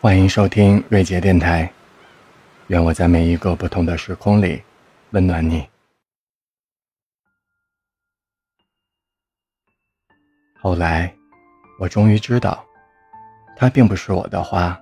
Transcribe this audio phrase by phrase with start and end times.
[0.00, 1.68] 欢迎收听瑞杰电台，
[2.68, 4.62] 愿我在每一个不同的时空里
[5.10, 5.68] 温暖你。
[10.60, 11.12] 后来，
[11.80, 12.64] 我终于知道，
[13.56, 14.78] 它并不是我的花，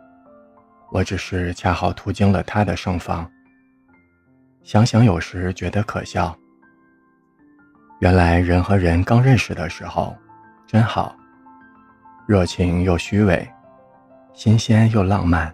[0.93, 3.27] 我只是恰好途经了它的盛放。
[4.64, 6.37] 想想有时觉得可笑。
[8.01, 10.14] 原来人和人刚认识的时候，
[10.67, 11.17] 真好，
[12.29, 13.48] 热情又虚伪，
[14.36, 15.50] 新鲜又浪漫。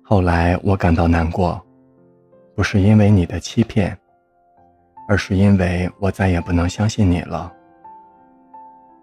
[0.00, 1.60] 后来我感到难过，
[2.54, 3.98] 不是因为你的欺骗，
[5.08, 7.52] 而是因为我再也不能相信你了。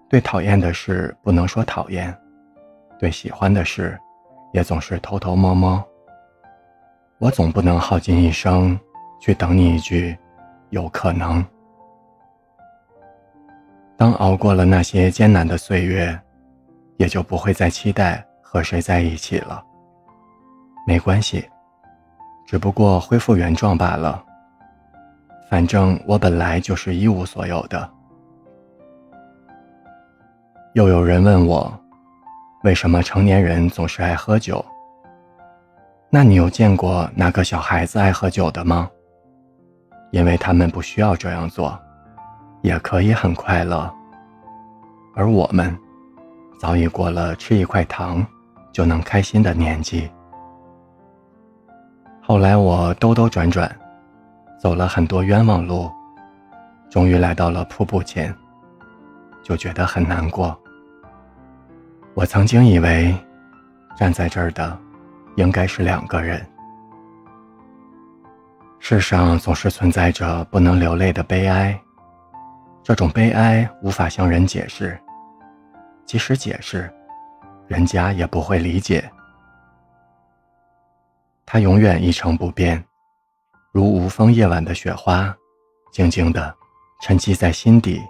[0.07, 2.17] 对讨厌的事不能说讨厌，
[2.97, 3.99] 对喜欢的事，
[4.53, 5.83] 也总是偷偷摸摸。
[7.17, 8.79] 我总不能耗尽一生
[9.19, 10.17] 去等你一句
[10.71, 11.45] “有可能”。
[13.97, 16.17] 当熬过了那些艰难的岁月，
[16.97, 19.63] 也就不会再期待和谁在一起了。
[20.87, 21.49] 没关系，
[22.45, 24.23] 只不过恢复原状罢了。
[25.49, 27.89] 反正我本来就是一无所有的。
[30.73, 31.71] 又有人问我，
[32.63, 34.63] 为什么成年人总是爱喝酒？
[36.09, 38.89] 那你有见过哪个小孩子爱喝酒的吗？
[40.11, 41.77] 因为他们不需要这样做，
[42.61, 43.93] 也可以很快乐。
[45.13, 45.77] 而我们，
[46.59, 48.25] 早已过了吃一块糖
[48.71, 50.09] 就能开心的年纪。
[52.21, 53.69] 后来我兜兜转转，
[54.59, 55.91] 走了很多冤枉路，
[56.89, 58.33] 终于来到了瀑布前，
[59.43, 60.57] 就觉得很难过。
[62.15, 63.15] 我曾经以为，
[63.95, 64.77] 站在这儿的，
[65.35, 66.43] 应该是两个人。
[68.79, 71.79] 世上总是存在着不能流泪的悲哀，
[72.81, 74.99] 这种悲哀无法向人解释，
[76.05, 76.93] 即使解释，
[77.67, 79.09] 人家也不会理解。
[81.45, 82.83] 它永远一成不变，
[83.71, 85.35] 如无风夜晚的雪花，
[85.91, 86.55] 静静的
[87.01, 88.01] 沉积在心底，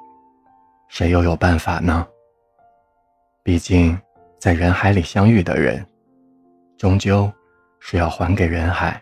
[0.90, 2.06] 谁又有办法呢？
[3.44, 3.98] 毕竟，
[4.40, 5.86] 在人海里相遇的人，
[6.78, 7.32] 终究
[7.80, 9.02] 是要还给人海。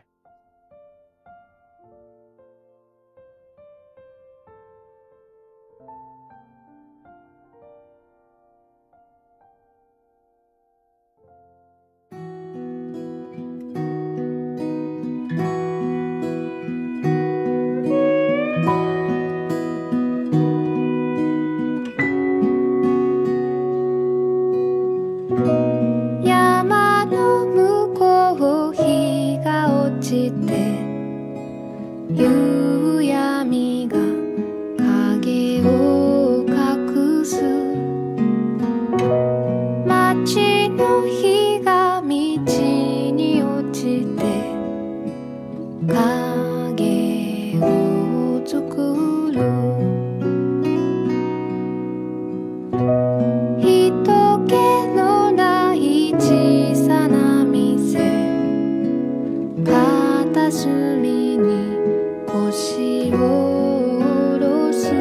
[62.28, 64.92] こしをろす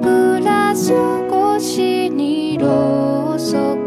[0.00, 0.94] ぶラス
[1.28, 3.83] 越しにろうそく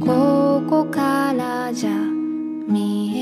[0.00, 3.19] ここからじゃ見え